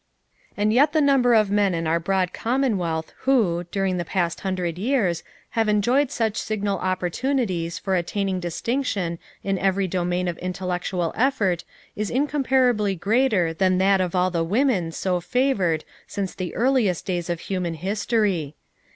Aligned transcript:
And 0.57 0.73
yet 0.73 0.93
the 0.93 0.99
number 0.99 1.35
of 1.35 1.51
men 1.51 1.75
in 1.75 1.85
our 1.85 1.99
broad 1.99 2.33
commonwealth 2.33 3.13
who, 3.19 3.65
during 3.69 3.97
the 3.97 4.03
past 4.03 4.39
hundred 4.39 4.79
years, 4.79 5.21
have 5.51 5.69
enjoyed 5.69 6.09
such 6.09 6.37
signal 6.37 6.79
opportunities 6.79 7.77
for 7.77 7.95
attaining 7.95 8.39
distinction 8.39 9.19
in 9.43 9.59
every 9.59 9.87
domain 9.87 10.27
of 10.27 10.39
intellectual 10.39 11.13
effort 11.15 11.63
is 11.95 12.09
incomparably 12.09 12.95
greater 12.95 13.53
than 13.53 13.77
that 13.77 14.01
of 14.01 14.15
all 14.15 14.31
the 14.31 14.43
women 14.43 14.91
so 14.91 15.19
favored 15.21 15.83
since 16.07 16.33
the 16.33 16.55
earliest 16.55 17.05
days 17.05 17.29
of 17.29 17.41
human 17.41 17.75
history. 17.75 18.55